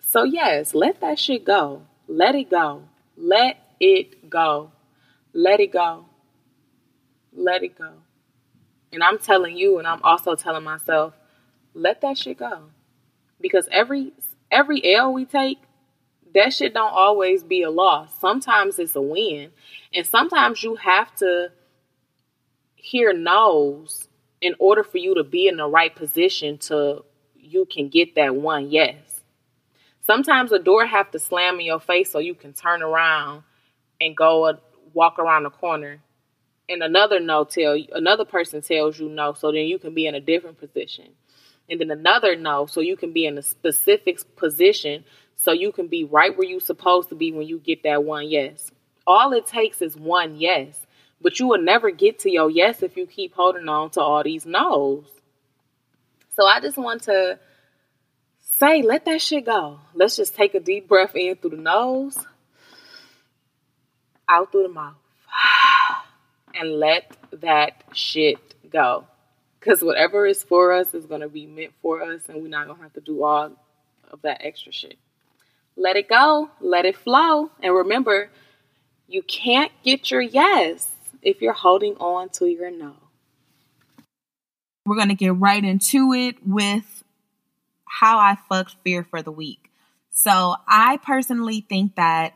So, 0.00 0.24
yes, 0.24 0.74
let 0.74 1.00
that 1.00 1.18
shit 1.18 1.44
go. 1.44 1.82
Let 2.06 2.34
it 2.34 2.50
go. 2.50 2.84
Let 3.16 3.56
it 3.80 4.30
go. 4.30 4.72
Let 5.32 5.60
it 5.60 5.72
go. 5.72 6.06
Let 7.32 7.62
it 7.62 7.76
go. 7.76 7.92
And 8.92 9.02
I'm 9.02 9.18
telling 9.18 9.56
you, 9.56 9.78
and 9.78 9.88
I'm 9.88 10.02
also 10.02 10.36
telling 10.36 10.62
myself, 10.62 11.14
let 11.74 12.00
that 12.02 12.16
shit 12.16 12.38
go. 12.38 12.66
Because 13.40 13.68
every 13.72 14.12
every 14.50 14.94
L 14.94 15.12
we 15.12 15.24
take, 15.24 15.58
that 16.34 16.52
shit 16.52 16.74
don't 16.74 16.92
always 16.92 17.42
be 17.42 17.62
a 17.62 17.70
loss. 17.70 18.18
Sometimes 18.20 18.78
it's 18.78 18.94
a 18.94 19.02
win. 19.02 19.50
And 19.92 20.06
sometimes 20.06 20.62
you 20.62 20.76
have 20.76 21.14
to 21.16 21.50
hear 22.76 23.12
no's 23.12 24.08
in 24.40 24.54
order 24.58 24.84
for 24.84 24.98
you 24.98 25.14
to 25.14 25.24
be 25.24 25.48
in 25.48 25.56
the 25.56 25.66
right 25.66 25.94
position 25.94 26.58
to 26.58 27.04
you 27.44 27.66
can 27.66 27.88
get 27.88 28.14
that 28.16 28.34
one 28.34 28.70
yes. 28.70 28.96
Sometimes 30.06 30.52
a 30.52 30.58
door 30.58 30.84
have 30.84 31.10
to 31.12 31.18
slam 31.18 31.60
in 31.60 31.66
your 31.66 31.80
face 31.80 32.10
so 32.10 32.18
you 32.18 32.34
can 32.34 32.52
turn 32.52 32.82
around 32.82 33.42
and 34.00 34.16
go 34.16 34.46
and 34.46 34.58
walk 34.92 35.18
around 35.18 35.44
the 35.44 35.50
corner. 35.50 36.00
And 36.68 36.82
another 36.82 37.20
no 37.20 37.44
tell 37.44 37.76
another 37.92 38.24
person 38.24 38.62
tells 38.62 38.98
you 38.98 39.08
no, 39.08 39.34
so 39.34 39.52
then 39.52 39.66
you 39.66 39.78
can 39.78 39.94
be 39.94 40.06
in 40.06 40.14
a 40.14 40.20
different 40.20 40.58
position 40.58 41.08
and 41.68 41.80
then 41.80 41.90
another 41.90 42.36
no 42.36 42.66
so 42.66 42.80
you 42.80 42.96
can 42.96 43.12
be 43.12 43.26
in 43.26 43.38
a 43.38 43.42
specific 43.42 44.20
position 44.36 45.04
so 45.36 45.52
you 45.52 45.72
can 45.72 45.88
be 45.88 46.04
right 46.04 46.36
where 46.36 46.46
you're 46.46 46.60
supposed 46.60 47.08
to 47.08 47.14
be 47.14 47.32
when 47.32 47.46
you 47.46 47.58
get 47.58 47.82
that 47.82 48.04
one 48.04 48.28
yes 48.28 48.70
all 49.06 49.32
it 49.32 49.46
takes 49.46 49.82
is 49.82 49.96
one 49.96 50.36
yes 50.36 50.86
but 51.20 51.38
you 51.40 51.46
will 51.46 51.62
never 51.62 51.90
get 51.90 52.18
to 52.18 52.30
your 52.30 52.50
yes 52.50 52.82
if 52.82 52.96
you 52.96 53.06
keep 53.06 53.34
holding 53.34 53.68
on 53.68 53.90
to 53.90 54.00
all 54.00 54.22
these 54.22 54.46
no's 54.46 55.06
so 56.36 56.46
i 56.46 56.60
just 56.60 56.76
want 56.76 57.02
to 57.02 57.38
say 58.40 58.82
let 58.82 59.04
that 59.04 59.20
shit 59.20 59.44
go 59.44 59.78
let's 59.94 60.16
just 60.16 60.34
take 60.34 60.54
a 60.54 60.60
deep 60.60 60.88
breath 60.88 61.14
in 61.14 61.36
through 61.36 61.50
the 61.50 61.56
nose 61.56 62.18
out 64.28 64.52
through 64.52 64.64
the 64.64 64.68
mouth 64.68 64.94
and 66.54 66.70
let 66.78 67.16
that 67.32 67.82
shit 67.92 68.54
go 68.70 69.06
because 69.64 69.82
whatever 69.82 70.26
is 70.26 70.42
for 70.42 70.72
us 70.72 70.92
is 70.92 71.06
going 71.06 71.22
to 71.22 71.28
be 71.28 71.46
meant 71.46 71.72
for 71.80 72.02
us, 72.02 72.22
and 72.28 72.42
we're 72.42 72.48
not 72.48 72.66
going 72.66 72.76
to 72.76 72.82
have 72.82 72.92
to 72.92 73.00
do 73.00 73.24
all 73.24 73.50
of 74.10 74.20
that 74.22 74.42
extra 74.44 74.72
shit. 74.72 74.98
Let 75.76 75.96
it 75.96 76.08
go, 76.08 76.50
let 76.60 76.84
it 76.84 76.96
flow. 76.96 77.50
And 77.62 77.74
remember, 77.74 78.30
you 79.08 79.22
can't 79.22 79.72
get 79.82 80.10
your 80.10 80.20
yes 80.20 80.90
if 81.22 81.40
you're 81.40 81.54
holding 81.54 81.96
on 81.96 82.28
to 82.30 82.46
your 82.46 82.70
no. 82.70 82.94
We're 84.86 84.96
going 84.96 85.08
to 85.08 85.14
get 85.14 85.36
right 85.36 85.64
into 85.64 86.12
it 86.12 86.36
with 86.46 87.04
how 87.86 88.18
I 88.18 88.36
fucked 88.48 88.76
fear 88.84 89.04
for 89.04 89.22
the 89.22 89.32
week. 89.32 89.70
So, 90.10 90.56
I 90.68 90.98
personally 90.98 91.60
think 91.60 91.96
that 91.96 92.34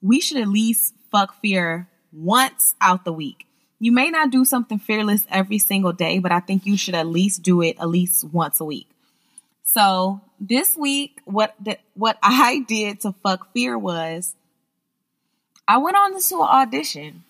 we 0.00 0.20
should 0.20 0.38
at 0.38 0.48
least 0.48 0.94
fuck 1.10 1.40
fear 1.40 1.88
once 2.12 2.74
out 2.80 3.04
the 3.04 3.12
week 3.12 3.46
you 3.84 3.92
may 3.92 4.08
not 4.08 4.30
do 4.30 4.46
something 4.46 4.78
fearless 4.78 5.26
every 5.30 5.58
single 5.58 5.92
day, 5.92 6.18
but 6.18 6.32
I 6.32 6.40
think 6.40 6.64
you 6.64 6.74
should 6.74 6.94
at 6.94 7.06
least 7.06 7.42
do 7.42 7.60
it 7.60 7.76
at 7.78 7.86
least 7.86 8.24
once 8.24 8.58
a 8.58 8.64
week. 8.64 8.88
So 9.62 10.22
this 10.40 10.74
week, 10.74 11.20
what 11.26 11.54
the, 11.60 11.76
what 11.92 12.16
I 12.22 12.60
did 12.60 13.00
to 13.00 13.12
fuck 13.22 13.52
fear 13.52 13.76
was 13.76 14.34
I 15.68 15.76
went 15.76 15.98
on 15.98 16.18
to 16.18 16.36
an 16.36 16.48
audition. 16.48 17.24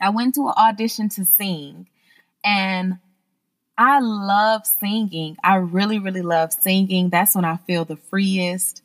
I 0.00 0.10
went 0.10 0.36
to 0.36 0.46
an 0.46 0.54
audition 0.56 1.08
to 1.10 1.24
sing, 1.24 1.88
and 2.44 2.98
I 3.76 4.00
love 4.00 4.66
singing. 4.66 5.36
I 5.42 5.56
really, 5.56 5.98
really 5.98 6.22
love 6.22 6.52
singing. 6.52 7.10
That's 7.10 7.34
when 7.34 7.44
I 7.44 7.56
feel 7.66 7.84
the 7.84 7.96
freest. 7.96 8.82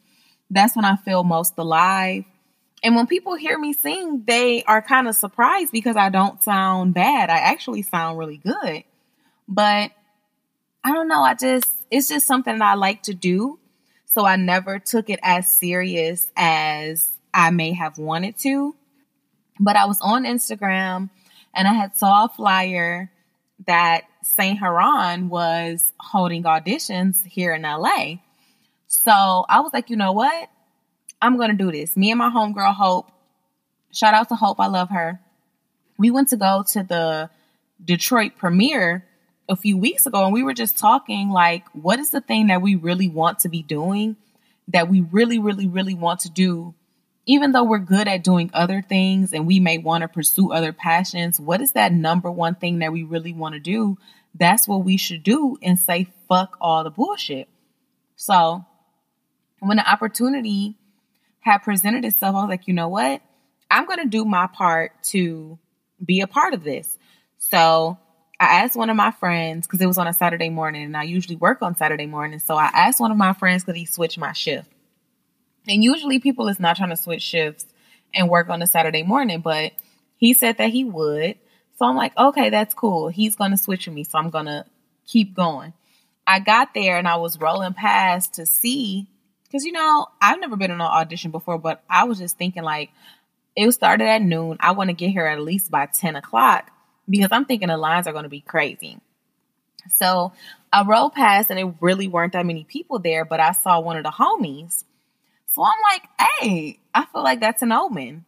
That's 0.49 0.75
when 0.75 0.85
I 0.85 0.95
feel 0.95 1.23
most 1.23 1.53
alive. 1.57 2.25
And 2.81 2.95
when 2.95 3.07
people 3.07 3.35
hear 3.35 3.57
me 3.57 3.73
sing, 3.73 4.23
they 4.25 4.63
are 4.63 4.81
kind 4.81 5.07
of 5.07 5.15
surprised 5.15 5.71
because 5.71 5.95
I 5.95 6.09
don't 6.09 6.41
sound 6.41 6.93
bad. 6.93 7.29
I 7.29 7.37
actually 7.37 7.83
sound 7.83 8.17
really 8.17 8.37
good. 8.37 8.83
But 9.47 9.91
I 10.83 10.93
don't 10.93 11.07
know. 11.07 11.21
I 11.21 11.35
just, 11.35 11.69
it's 11.91 12.07
just 12.07 12.25
something 12.25 12.57
that 12.57 12.71
I 12.71 12.75
like 12.75 13.03
to 13.03 13.13
do. 13.13 13.59
So 14.05 14.25
I 14.25 14.37
never 14.37 14.79
took 14.79 15.09
it 15.09 15.19
as 15.21 15.51
serious 15.51 16.31
as 16.35 17.11
I 17.33 17.51
may 17.51 17.73
have 17.73 17.97
wanted 17.97 18.37
to. 18.39 18.75
But 19.59 19.75
I 19.75 19.85
was 19.85 19.99
on 20.01 20.23
Instagram 20.23 21.09
and 21.53 21.67
I 21.67 21.73
had 21.73 21.97
saw 21.97 22.25
a 22.25 22.29
flyer 22.29 23.11
that 23.67 24.03
Saint 24.23 24.59
Heron 24.59 25.29
was 25.29 25.91
holding 25.99 26.43
auditions 26.43 27.25
here 27.25 27.53
in 27.53 27.61
LA. 27.61 28.15
So 28.87 29.11
I 29.11 29.61
was 29.61 29.71
like, 29.73 29.89
you 29.89 29.95
know 29.95 30.11
what? 30.11 30.49
I'm 31.21 31.37
to 31.37 31.53
do 31.53 31.71
this. 31.71 31.95
Me 31.97 32.11
and 32.11 32.17
my 32.17 32.29
homegirl, 32.29 32.73
Hope, 32.73 33.11
shout 33.91 34.13
out 34.13 34.29
to 34.29 34.35
Hope. 34.35 34.59
I 34.59 34.67
love 34.67 34.89
her. 34.89 35.19
We 35.97 36.11
went 36.11 36.29
to 36.29 36.37
go 36.37 36.63
to 36.71 36.83
the 36.83 37.29
Detroit 37.83 38.33
premiere 38.37 39.05
a 39.47 39.55
few 39.55 39.77
weeks 39.77 40.05
ago 40.05 40.23
and 40.23 40.33
we 40.33 40.43
were 40.43 40.53
just 40.53 40.77
talking 40.77 41.29
like, 41.29 41.65
what 41.73 41.99
is 41.99 42.11
the 42.11 42.21
thing 42.21 42.47
that 42.47 42.61
we 42.61 42.75
really 42.75 43.09
want 43.09 43.39
to 43.39 43.49
be 43.49 43.63
doing 43.63 44.15
that 44.69 44.89
we 44.89 45.01
really, 45.01 45.39
really, 45.39 45.67
really 45.67 45.95
want 45.95 46.21
to 46.21 46.29
do? 46.29 46.73
Even 47.29 47.51
though 47.51 47.63
we're 47.63 47.77
good 47.77 48.07
at 48.07 48.23
doing 48.23 48.49
other 48.55 48.81
things 48.81 49.33
and 49.33 49.45
we 49.45 49.59
may 49.59 49.77
want 49.77 50.01
to 50.01 50.07
pursue 50.07 50.51
other 50.51 50.73
passions, 50.73 51.39
what 51.39 51.61
is 51.61 51.73
that 51.73 51.93
number 51.93 52.31
one 52.31 52.55
thing 52.55 52.79
that 52.79 52.91
we 52.91 53.03
really 53.03 53.33
want 53.33 53.53
to 53.53 53.59
do? 53.59 53.99
That's 54.33 54.67
what 54.67 54.83
we 54.83 54.97
should 54.97 55.21
do 55.21 55.55
and 55.61 55.77
say, 55.77 56.07
fuck 56.27 56.57
all 56.59 56.83
the 56.83 56.89
bullshit. 56.89 57.47
So 58.15 58.65
when 59.59 59.77
the 59.77 59.87
opportunity 59.87 60.75
had 61.41 61.59
presented 61.59 62.03
itself, 62.03 62.35
I 62.35 62.39
was 62.39 62.49
like, 62.49 62.67
you 62.67 62.73
know 62.73 62.87
what? 62.87 63.21
I'm 63.69 63.85
going 63.85 63.99
to 63.99 64.09
do 64.09 64.25
my 64.25 64.47
part 64.47 64.93
to 65.09 65.59
be 66.03 66.21
a 66.21 66.27
part 66.27 66.55
of 66.55 66.63
this. 66.63 66.97
So 67.37 67.99
I 68.39 68.63
asked 68.63 68.75
one 68.75 68.89
of 68.89 68.95
my 68.95 69.11
friends 69.11 69.67
because 69.67 69.81
it 69.81 69.85
was 69.85 69.99
on 69.99 70.07
a 70.07 70.13
Saturday 70.13 70.49
morning 70.49 70.81
and 70.81 70.97
I 70.97 71.03
usually 71.03 71.35
work 71.35 71.61
on 71.61 71.75
Saturday 71.75 72.07
morning. 72.07 72.39
So 72.39 72.55
I 72.55 72.71
asked 72.73 72.99
one 72.99 73.11
of 73.11 73.17
my 73.17 73.33
friends 73.33 73.65
could 73.65 73.75
he 73.75 73.85
switch 73.85 74.17
my 74.17 74.33
shift. 74.33 74.71
And 75.69 75.83
usually 75.83 76.19
people 76.19 76.47
is 76.47 76.59
not 76.59 76.77
trying 76.77 76.89
to 76.89 76.97
switch 76.97 77.21
shifts 77.21 77.65
and 78.13 78.27
work 78.27 78.49
on 78.49 78.61
a 78.61 78.67
Saturday 78.67 79.03
morning, 79.03 79.41
but 79.41 79.71
he 80.17 80.33
said 80.33 80.57
that 80.57 80.71
he 80.71 80.83
would. 80.83 81.35
So 81.77 81.85
I'm 81.85 81.95
like, 81.95 82.17
okay, 82.17 82.49
that's 82.49 82.73
cool. 82.73 83.07
He's 83.07 83.35
going 83.35 83.51
to 83.51 83.57
switch 83.57 83.85
with 83.85 83.95
me. 83.95 84.03
So 84.03 84.17
I'm 84.17 84.31
going 84.31 84.47
to 84.47 84.65
keep 85.05 85.35
going. 85.35 85.73
I 86.25 86.39
got 86.39 86.73
there 86.73 86.97
and 86.97 87.07
I 87.07 87.17
was 87.17 87.39
rolling 87.39 87.73
past 87.73 88.33
to 88.33 88.45
see 88.45 89.07
because, 89.43 89.63
you 89.63 89.71
know, 89.71 90.07
I've 90.19 90.39
never 90.39 90.57
been 90.57 90.71
in 90.71 90.81
an 90.81 90.81
audition 90.81 91.31
before, 91.31 91.57
but 91.57 91.83
I 91.89 92.03
was 92.05 92.17
just 92.17 92.37
thinking 92.37 92.63
like, 92.63 92.89
it 93.55 93.71
started 93.71 94.07
at 94.07 94.21
noon. 94.21 94.57
I 94.59 94.71
want 94.71 94.89
to 94.89 94.95
get 94.95 95.11
here 95.11 95.25
at 95.25 95.39
least 95.39 95.69
by 95.69 95.85
10 95.85 96.15
o'clock 96.15 96.69
because 97.07 97.29
I'm 97.31 97.45
thinking 97.45 97.67
the 97.67 97.77
lines 97.77 98.07
are 98.07 98.11
going 98.11 98.23
to 98.23 98.29
be 98.29 98.41
crazy. 98.41 98.99
So 99.89 100.33
I 100.73 100.83
rolled 100.83 101.13
past 101.13 101.49
and 101.49 101.59
it 101.59 101.73
really 101.79 102.07
weren't 102.07 102.33
that 102.33 102.45
many 102.45 102.63
people 102.63 102.99
there, 102.99 103.25
but 103.25 103.39
I 103.39 103.51
saw 103.51 103.79
one 103.79 103.97
of 103.97 104.03
the 104.03 104.11
homies. 104.11 104.83
So 105.53 105.63
I'm 105.63 105.79
like, 105.91 106.03
hey, 106.19 106.79
I 106.93 107.05
feel 107.05 107.23
like 107.23 107.39
that's 107.39 107.61
an 107.61 107.71
omen. 107.71 108.25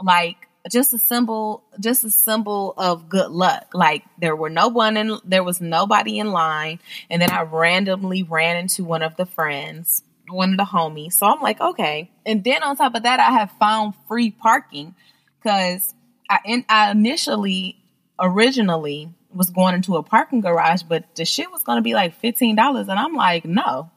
Like 0.00 0.36
just 0.70 0.92
a 0.92 0.98
symbol, 0.98 1.64
just 1.78 2.04
a 2.04 2.10
symbol 2.10 2.74
of 2.76 3.08
good 3.08 3.30
luck. 3.30 3.68
Like 3.74 4.04
there 4.20 4.36
were 4.36 4.50
no 4.50 4.68
one 4.68 4.96
in, 4.96 5.18
there 5.24 5.44
was 5.44 5.60
nobody 5.60 6.18
in 6.18 6.32
line. 6.32 6.80
And 7.08 7.20
then 7.20 7.30
I 7.30 7.42
randomly 7.42 8.22
ran 8.22 8.56
into 8.56 8.84
one 8.84 9.02
of 9.02 9.16
the 9.16 9.26
friends 9.26 10.02
one 10.32 10.52
of 10.52 10.56
the 10.56 10.64
homies. 10.64 11.14
So 11.14 11.26
I'm 11.26 11.40
like, 11.40 11.60
okay. 11.60 12.10
And 12.24 12.42
then 12.44 12.62
on 12.62 12.76
top 12.76 12.94
of 12.94 13.02
that, 13.02 13.20
I 13.20 13.32
have 13.32 13.50
found 13.58 13.94
free 14.08 14.30
parking 14.30 14.94
because 15.38 15.94
I, 16.28 16.38
in, 16.44 16.64
I 16.68 16.90
initially, 16.90 17.76
originally, 18.18 19.10
was 19.32 19.50
going 19.50 19.74
into 19.74 19.96
a 19.96 20.02
parking 20.02 20.40
garage, 20.40 20.82
but 20.82 21.04
the 21.14 21.24
shit 21.24 21.50
was 21.50 21.62
to 21.62 21.82
be 21.82 21.94
like 21.94 22.20
$15. 22.20 22.80
And 22.80 22.90
I'm 22.90 23.14
like, 23.14 23.44
no. 23.44 23.90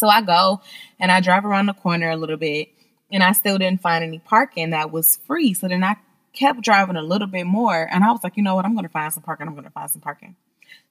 So 0.00 0.08
I 0.08 0.22
go 0.22 0.62
and 0.98 1.12
I 1.12 1.20
drive 1.20 1.44
around 1.44 1.66
the 1.66 1.74
corner 1.74 2.08
a 2.08 2.16
little 2.16 2.38
bit 2.38 2.70
and 3.12 3.22
I 3.22 3.32
still 3.32 3.58
didn't 3.58 3.82
find 3.82 4.02
any 4.02 4.18
parking 4.18 4.70
that 4.70 4.90
was 4.90 5.16
free. 5.26 5.52
So 5.52 5.68
then 5.68 5.84
I 5.84 5.96
kept 6.32 6.62
driving 6.62 6.96
a 6.96 7.02
little 7.02 7.26
bit 7.26 7.44
more 7.44 7.86
and 7.92 8.02
I 8.02 8.10
was 8.10 8.24
like, 8.24 8.38
you 8.38 8.42
know 8.42 8.54
what? 8.54 8.64
I'm 8.64 8.72
going 8.72 8.86
to 8.86 8.90
find 8.90 9.12
some 9.12 9.22
parking. 9.22 9.46
I'm 9.46 9.52
going 9.52 9.64
to 9.64 9.70
find 9.70 9.90
some 9.90 10.00
parking. 10.00 10.36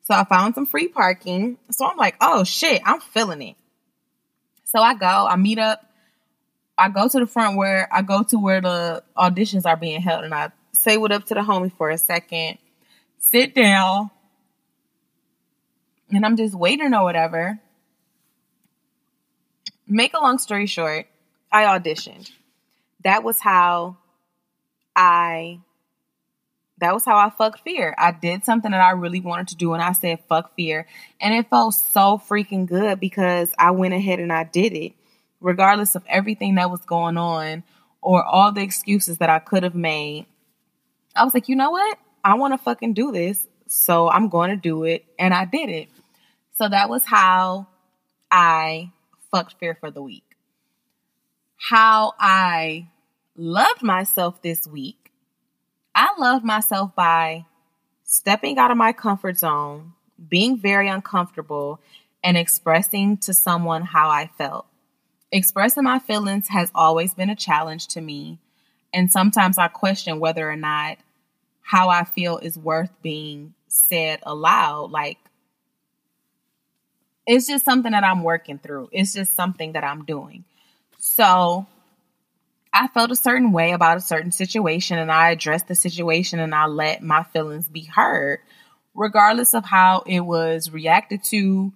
So 0.03 0.13
I 0.13 0.25
found 0.25 0.53
some 0.53 0.67
free 0.67 0.89
parking. 0.89 1.57
So 1.71 1.87
I'm 1.87 1.97
like, 1.97 2.17
oh 2.21 2.43
shit, 2.43 2.83
I'm 2.85 2.99
feeling 2.99 3.41
it. 3.41 3.55
So 4.65 4.79
I 4.79 4.93
go, 4.93 5.07
I 5.07 5.35
meet 5.37 5.57
up, 5.57 5.83
I 6.77 6.89
go 6.89 7.07
to 7.07 7.19
the 7.19 7.25
front 7.25 7.57
where 7.57 7.89
I 7.91 8.03
go 8.03 8.21
to 8.21 8.37
where 8.37 8.61
the 8.61 9.03
auditions 9.17 9.65
are 9.65 9.75
being 9.75 10.01
held 10.01 10.23
and 10.23 10.35
I 10.35 10.51
say 10.73 10.97
what 10.97 11.11
up 11.11 11.25
to 11.25 11.33
the 11.33 11.39
homie 11.39 11.73
for 11.75 11.89
a 11.89 11.97
second, 11.97 12.59
sit 13.17 13.55
down, 13.55 14.11
and 16.11 16.23
I'm 16.23 16.37
just 16.37 16.53
waiting 16.53 16.93
or 16.93 17.03
whatever. 17.03 17.59
Make 19.91 20.13
a 20.13 20.19
long 20.19 20.37
story 20.37 20.67
short, 20.67 21.07
I 21.51 21.63
auditioned. 21.63 22.29
That 23.03 23.23
was 23.23 23.39
how 23.39 23.97
I 24.95 25.61
that 26.77 26.93
was 26.93 27.03
how 27.03 27.17
I 27.17 27.31
fucked 27.31 27.61
fear. 27.61 27.95
I 27.97 28.11
did 28.11 28.45
something 28.45 28.71
that 28.71 28.81
I 28.81 28.91
really 28.91 29.19
wanted 29.19 29.49
to 29.49 29.55
do 29.55 29.73
and 29.73 29.81
I 29.81 29.93
said 29.93 30.19
fuck 30.29 30.55
fear. 30.55 30.85
And 31.19 31.33
it 31.33 31.49
felt 31.49 31.73
so 31.73 32.21
freaking 32.29 32.67
good 32.67 32.99
because 32.99 33.51
I 33.57 33.71
went 33.71 33.95
ahead 33.95 34.19
and 34.19 34.31
I 34.31 34.43
did 34.43 34.73
it. 34.73 34.93
Regardless 35.41 35.95
of 35.95 36.03
everything 36.07 36.55
that 36.55 36.69
was 36.69 36.81
going 36.81 37.17
on 37.17 37.63
or 38.01 38.23
all 38.23 38.51
the 38.51 38.61
excuses 38.61 39.17
that 39.17 39.29
I 39.29 39.39
could 39.39 39.63
have 39.63 39.75
made. 39.75 40.27
I 41.15 41.23
was 41.23 41.33
like, 41.33 41.49
you 41.49 41.55
know 41.55 41.71
what? 41.71 41.97
I 42.23 42.35
want 42.35 42.53
to 42.53 42.57
fucking 42.59 42.93
do 42.93 43.11
this. 43.11 43.45
So 43.67 44.09
I'm 44.09 44.29
going 44.29 44.51
to 44.51 44.55
do 44.55 44.83
it. 44.83 45.03
And 45.17 45.33
I 45.33 45.45
did 45.45 45.69
it. 45.69 45.89
So 46.57 46.69
that 46.69 46.89
was 46.89 47.03
how 47.05 47.67
I 48.29 48.91
fucked 49.31 49.55
fear 49.59 49.75
for 49.79 49.91
the 49.91 50.01
week. 50.01 50.35
How 51.57 52.13
I 52.19 52.87
loved 53.35 53.83
myself 53.83 54.41
this 54.41 54.67
week 54.67 54.99
I 56.01 56.13
loved 56.17 56.45
myself 56.45 56.95
by 56.95 57.45
stepping 58.03 58.57
out 58.57 58.71
of 58.71 58.77
my 58.77 58.93
comfort 58.93 59.37
zone, 59.37 59.93
being 60.29 60.57
very 60.57 60.87
uncomfortable, 60.87 61.81
and 62.23 62.37
expressing 62.37 63.17
to 63.17 63.33
someone 63.33 63.81
how 63.81 64.09
I 64.09 64.29
felt. 64.37 64.65
Expressing 65.31 65.83
my 65.83 65.99
feelings 65.99 66.47
has 66.47 66.71
always 66.73 67.13
been 67.13 67.29
a 67.29 67.35
challenge 67.35 67.87
to 67.89 68.01
me, 68.01 68.39
and 68.93 69.11
sometimes 69.11 69.57
I 69.57 69.67
question 69.67 70.21
whether 70.21 70.49
or 70.49 70.55
not 70.55 70.99
how 71.61 71.89
I 71.89 72.05
feel 72.05 72.37
is 72.37 72.57
worth 72.57 72.91
being 73.01 73.53
said 73.67 74.19
aloud. 74.23 74.91
Like, 74.91 75.17
it's 77.29 77.47
just 77.47 77.63
something 77.63 77.91
that 77.91 78.03
I'm 78.03 78.23
working 78.23 78.57
through, 78.57 78.89
it's 78.91 79.13
just 79.13 79.35
something 79.35 79.73
that 79.73 79.83
I'm 79.83 80.05
doing. 80.05 80.43
So, 80.97 81.67
I 82.73 82.87
felt 82.87 83.11
a 83.11 83.15
certain 83.15 83.51
way 83.51 83.71
about 83.71 83.97
a 83.97 84.01
certain 84.01 84.31
situation 84.31 84.99
and 84.99 85.11
I 85.11 85.31
addressed 85.31 85.67
the 85.67 85.75
situation 85.75 86.39
and 86.39 86.53
I 86.53 86.67
let 86.67 87.01
my 87.01 87.23
feelings 87.23 87.67
be 87.67 87.81
heard, 87.83 88.39
regardless 88.93 89.53
of 89.53 89.65
how 89.65 90.03
it 90.05 90.19
was 90.19 90.69
reacted 90.69 91.23
to 91.25 91.73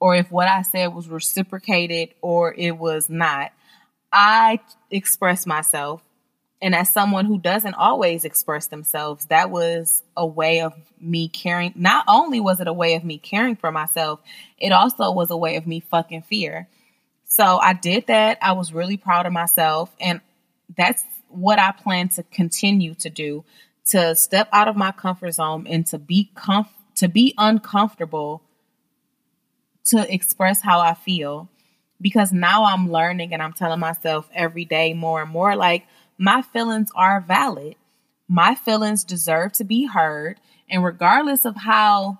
or 0.00 0.16
if 0.16 0.32
what 0.32 0.48
I 0.48 0.62
said 0.62 0.94
was 0.94 1.08
reciprocated 1.08 2.10
or 2.22 2.52
it 2.54 2.76
was 2.76 3.08
not. 3.08 3.52
I 4.12 4.58
expressed 4.90 5.46
myself. 5.46 6.02
And 6.62 6.76
as 6.76 6.88
someone 6.88 7.26
who 7.26 7.38
doesn't 7.38 7.74
always 7.74 8.24
express 8.24 8.68
themselves, 8.68 9.26
that 9.26 9.50
was 9.50 10.04
a 10.16 10.24
way 10.24 10.60
of 10.60 10.72
me 11.00 11.26
caring. 11.26 11.72
Not 11.74 12.04
only 12.06 12.38
was 12.38 12.60
it 12.60 12.68
a 12.68 12.72
way 12.72 12.94
of 12.94 13.02
me 13.02 13.18
caring 13.18 13.56
for 13.56 13.72
myself, 13.72 14.20
it 14.58 14.70
also 14.70 15.10
was 15.10 15.32
a 15.32 15.36
way 15.36 15.56
of 15.56 15.66
me 15.66 15.80
fucking 15.80 16.22
fear. 16.22 16.68
So 17.24 17.44
I 17.58 17.72
did 17.72 18.06
that. 18.06 18.38
I 18.40 18.52
was 18.52 18.72
really 18.72 18.96
proud 18.96 19.26
of 19.26 19.32
myself. 19.32 19.90
And 20.00 20.20
that's 20.76 21.04
what 21.28 21.58
I 21.58 21.72
plan 21.72 22.08
to 22.10 22.22
continue 22.22 22.94
to 22.94 23.10
do 23.10 23.44
to 23.86 24.14
step 24.14 24.48
out 24.52 24.68
of 24.68 24.76
my 24.76 24.92
comfort 24.92 25.32
zone 25.32 25.66
and 25.66 25.84
to 25.86 25.98
be 25.98 26.30
comf- 26.36 26.68
to 26.94 27.08
be 27.08 27.34
uncomfortable 27.38 28.40
to 29.86 30.14
express 30.14 30.62
how 30.62 30.78
I 30.78 30.94
feel 30.94 31.48
because 32.00 32.32
now 32.32 32.64
I'm 32.64 32.90
learning 32.90 33.32
and 33.32 33.42
I'm 33.42 33.52
telling 33.52 33.80
myself 33.80 34.28
every 34.32 34.64
day 34.64 34.92
more 34.94 35.22
and 35.22 35.30
more 35.30 35.56
like 35.56 35.86
my 36.22 36.42
feelings 36.42 36.90
are 36.94 37.20
valid. 37.20 37.74
My 38.28 38.54
feelings 38.54 39.04
deserve 39.04 39.52
to 39.54 39.64
be 39.64 39.86
heard 39.86 40.38
and 40.70 40.84
regardless 40.84 41.44
of 41.44 41.56
how 41.56 42.18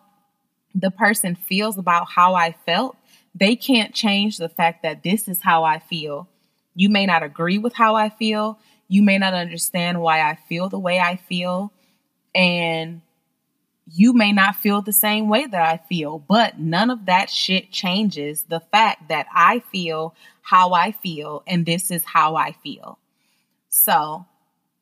the 0.75 0.91
person 0.91 1.37
feels 1.37 1.79
about 1.79 2.11
how 2.11 2.35
I 2.35 2.53
felt, 2.67 2.97
they 3.35 3.57
can't 3.57 3.95
change 3.95 4.37
the 4.37 4.49
fact 4.49 4.83
that 4.83 5.03
this 5.03 5.29
is 5.29 5.41
how 5.43 5.65
I 5.65 5.79
feel 5.79 6.29
you 6.75 6.89
may 6.89 7.07
not 7.07 7.23
agree 7.23 7.59
with 7.59 7.75
how 7.75 7.97
I 7.97 8.09
feel. 8.09 8.59
You 8.89 9.03
may 9.03 9.19
not 9.19 9.35
understand 9.35 10.01
why 10.01 10.21
I 10.21 10.37
feel 10.49 10.69
the 10.69 10.79
way 10.79 10.99
I 10.99 11.17
feel. 11.17 11.73
And 12.35 13.03
you 13.87 14.13
may 14.13 14.33
not 14.33 14.57
feel 14.57 14.81
the 14.81 14.93
same 14.93 15.29
way 15.29 15.47
that 15.47 15.63
I 15.63 15.77
feel, 15.89 16.19
but 16.19 16.59
none 16.59 16.91
of 16.91 17.07
that 17.07 17.29
shit 17.29 17.71
changes 17.71 18.45
the 18.45 18.61
fact 18.61 19.09
that 19.09 19.27
I 19.35 19.59
feel 19.71 20.15
how 20.41 20.73
I 20.73 20.93
feel 20.93 21.43
and 21.47 21.67
this 21.67 21.91
is 21.91 22.05
how 22.05 22.37
I 22.37 22.53
feel. 22.63 22.99
So 23.73 24.27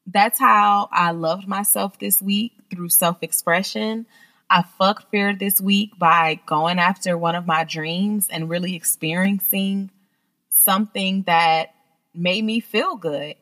that's 0.05 0.41
how 0.41 0.89
I 0.91 1.13
loved 1.13 1.47
myself 1.47 1.99
this 2.01 2.21
week 2.21 2.53
through 2.71 2.89
self 2.89 3.23
expression. 3.23 4.05
I 4.51 4.63
fucked 4.63 5.13
fear 5.13 5.33
this 5.33 5.61
week 5.61 5.97
by 5.97 6.41
going 6.45 6.81
after 6.81 7.17
one 7.17 7.37
of 7.37 7.47
my 7.47 7.63
dreams 7.63 8.29
and 8.29 8.51
really 8.51 8.75
experiencing 8.75 9.91
something 10.49 11.23
that 11.23 11.73
made 12.13 12.45
me 12.45 12.59
feel 12.59 12.97
good. 12.97 13.37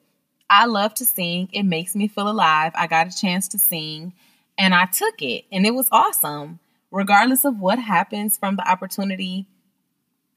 I 0.50 0.66
love 0.66 0.92
to 0.94 1.06
sing. 1.06 1.48
It 1.52 1.62
makes 1.62 1.96
me 1.96 2.08
feel 2.08 2.28
alive. 2.28 2.72
I 2.74 2.86
got 2.86 3.06
a 3.06 3.16
chance 3.16 3.48
to 3.48 3.58
sing 3.58 4.12
and 4.58 4.74
I 4.74 4.84
took 4.84 5.22
it 5.22 5.46
and 5.50 5.66
it 5.66 5.74
was 5.74 5.88
awesome. 5.90 6.60
Regardless 6.90 7.46
of 7.46 7.58
what 7.58 7.78
happens 7.78 8.36
from 8.36 8.56
the 8.56 8.70
opportunity, 8.70 9.46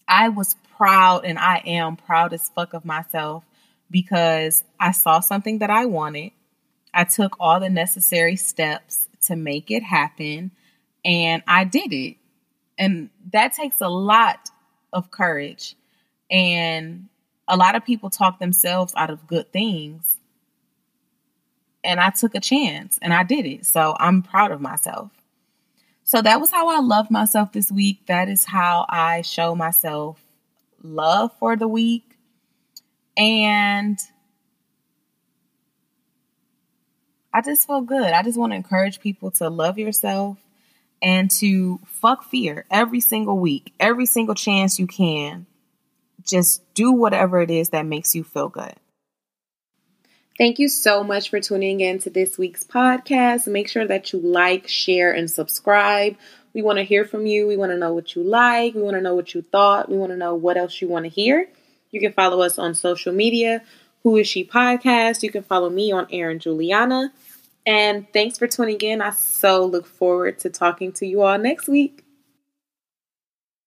I 0.08 0.30
was 0.30 0.56
proud 0.78 1.26
and 1.26 1.38
I 1.38 1.58
am 1.65 1.97
proud 1.97 2.32
as 2.32 2.47
fuck 2.47 2.74
of 2.74 2.86
myself 2.86 3.43
because 3.91 4.63
I 4.80 4.91
saw 4.91 5.19
something 5.19 5.60
that 5.60 5.69
I 5.69 5.86
wanted. 5.86 6.32
I 6.93 7.04
took 7.04 7.36
all 7.39 7.60
the 7.60 7.69
necessary 7.69 8.36
steps 8.36 9.08
to 9.23 9.36
make 9.36 9.69
it 9.69 9.84
happen 9.84 10.51
and 11.06 11.43
I 11.47 11.63
did 11.63 11.93
it. 11.93 12.17
And 12.77 13.10
that 13.32 13.54
takes 13.54 13.82
a 13.82 13.89
lot 13.89 14.49
of 14.91 15.12
courage. 15.12 15.75
And 16.30 17.08
a 17.47 17.58
lot 17.58 17.75
of 17.75 17.86
people 17.86 18.10
talk 18.10 18.39
themselves 18.39 18.93
out 18.95 19.10
of 19.10 19.27
good 19.27 19.51
things. 19.51 20.17
And 21.84 21.99
I 21.99 22.12
took 22.12 22.36
a 22.36 22.39
chance 22.39 22.97
and 23.01 23.13
I 23.13 23.23
did 23.23 23.45
it. 23.45 23.65
So 23.65 23.95
I'm 23.99 24.21
proud 24.21 24.51
of 24.51 24.62
myself. 24.62 25.12
So 26.04 26.21
that 26.21 26.39
was 26.39 26.51
how 26.51 26.67
I 26.69 26.80
loved 26.80 27.12
myself 27.12 27.54
this 27.54 27.71
week. 27.71 28.06
That 28.08 28.30
is 28.30 28.45
how 28.45 28.86
I 28.89 29.21
show 29.21 29.56
myself 29.56 30.19
love 30.84 31.32
for 31.39 31.56
the 31.56 31.67
week. 31.67 32.11
And 33.17 34.00
I 37.34 37.41
just 37.41 37.67
feel 37.67 37.82
good. 37.82 38.12
I 38.12 38.24
just 38.24 38.38
want 38.38 38.52
to 38.52 38.56
encourage 38.58 39.00
people 39.00 39.32
to 39.32 39.50
love 39.50 39.78
yourself 39.78 40.38
and 41.02 41.32
to 41.32 41.80
fuck 41.86 42.24
fear 42.24 42.65
every 42.69 43.00
single 43.00 43.39
week, 43.39 43.74
every 43.80 44.06
single 44.06 44.36
chance 44.36 44.80
you 44.80 44.88
can 44.88 45.45
just 46.28 46.62
do 46.74 46.91
whatever 46.91 47.41
it 47.41 47.50
is 47.50 47.69
that 47.69 47.86
makes 47.86 48.15
you 48.15 48.24
feel 48.24 48.50
good. 48.50 48.74
Thank 50.38 50.60
you 50.60 50.69
so 50.69 51.04
much 51.04 51.30
for 51.30 51.39
tuning 51.39 51.82
in 51.82 52.00
to 52.00 52.10
this 52.10 52.38
week's 52.38 52.63
podcast. 52.63 53.47
Make 53.47 53.67
sure 53.67 53.86
that 53.86 54.12
you 54.12 54.19
like, 54.19 54.67
share, 54.67 55.12
and 55.12 55.30
subscribe. 55.30 56.17
We 56.54 56.62
want 56.62 56.78
to 56.78 56.84
hear 56.84 57.06
from 57.06 57.26
you. 57.26 57.47
We 57.47 57.58
want 57.58 57.71
to 57.71 57.78
know 57.78 57.93
what 57.93 58.15
you 58.15 58.24
like. 58.24 58.74
We 58.74 58.82
want 58.82 58.95
to 58.95 59.02
know 59.02 59.13
what 59.15 59.34
you 59.34 59.41
thought. 59.41 59.89
We 59.89 59.97
want 59.97 60.12
to 60.12 60.17
know 60.17 60.36
what 60.36 60.58
else 60.58 60.82
you 60.82 60.88
want 60.88 61.06
to 61.06 61.10
hear. 61.10 61.47
You 61.91 61.99
can 61.99 62.13
follow 62.13 62.41
us 62.41 62.58
on 62.58 62.73
social 62.73 63.13
media, 63.13 63.63
Who 64.04 64.17
Is 64.17 64.27
She 64.27 64.45
Podcast. 64.45 65.23
You 65.23 65.32
can 65.32 65.43
follow 65.43 65.69
me 65.69 65.91
on 65.91 66.08
Erin 66.12 66.39
Juliana. 66.39 67.12
And 67.65 68.08
thanks 68.12 68.38
for 68.38 68.47
tuning 68.47 68.80
in. 68.82 69.01
I 69.01 69.12
so 69.12 69.65
look 69.65 69.86
forward 69.86 70.39
to 70.39 70.49
talking 70.49 70.91
to 70.93 71.06
you 71.06 71.21
all 71.21 71.38
next 71.38 71.67
week. 71.67 72.01